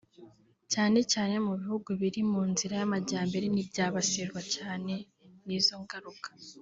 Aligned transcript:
cyane 0.71 0.99
cyane 1.11 1.35
mu 1.45 1.51
bihugu 1.61 1.89
biri 2.01 2.21
mu 2.31 2.41
nzira 2.51 2.73
y’amajyambere 2.79 3.45
n’ibyabasirwa 3.49 4.41
cyane 4.55 4.93
n’izo 5.45 5.75
ngaruka 5.83 6.29